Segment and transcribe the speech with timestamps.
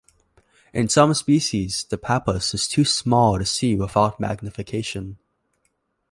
[0.73, 5.19] In some species, the pappus is too small to see without magnification.